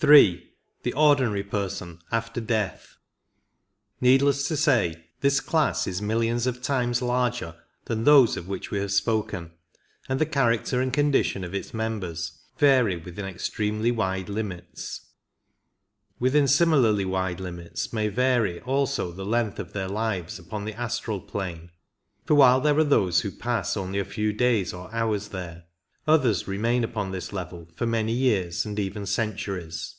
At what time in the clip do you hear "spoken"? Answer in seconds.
8.92-9.50